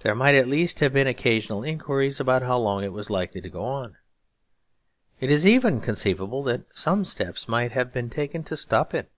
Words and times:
There 0.00 0.14
might 0.14 0.34
at 0.34 0.46
least 0.46 0.80
have 0.80 0.92
been 0.92 1.06
occasional 1.06 1.64
inquiries 1.64 2.20
about 2.20 2.42
how 2.42 2.58
long 2.58 2.84
it 2.84 2.92
was 2.92 3.08
likely 3.08 3.40
to 3.40 3.48
go 3.48 3.64
on. 3.64 3.96
It 5.20 5.30
is 5.30 5.46
even 5.46 5.80
conceivable 5.80 6.42
that 6.42 6.64
some 6.74 7.02
steps 7.06 7.48
might 7.48 7.72
have 7.72 7.90
been 7.90 8.10
taken 8.10 8.42
to 8.44 8.58
stop 8.58 8.92
it. 8.92 9.10